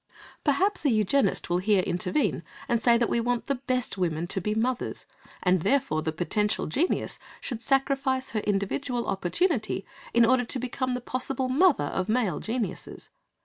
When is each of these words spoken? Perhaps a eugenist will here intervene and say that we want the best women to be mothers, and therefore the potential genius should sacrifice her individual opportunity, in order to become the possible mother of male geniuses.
Perhaps 0.43 0.83
a 0.83 0.89
eugenist 0.89 1.47
will 1.47 1.59
here 1.59 1.83
intervene 1.83 2.41
and 2.67 2.81
say 2.81 2.97
that 2.97 3.07
we 3.07 3.19
want 3.19 3.45
the 3.45 3.53
best 3.69 3.99
women 3.99 4.25
to 4.25 4.41
be 4.41 4.55
mothers, 4.55 5.05
and 5.43 5.61
therefore 5.61 6.01
the 6.01 6.11
potential 6.11 6.65
genius 6.65 7.19
should 7.39 7.61
sacrifice 7.61 8.31
her 8.31 8.39
individual 8.39 9.05
opportunity, 9.05 9.85
in 10.11 10.25
order 10.25 10.43
to 10.43 10.57
become 10.57 10.95
the 10.95 11.01
possible 11.01 11.49
mother 11.49 11.83
of 11.85 12.09
male 12.09 12.39
geniuses. 12.39 13.09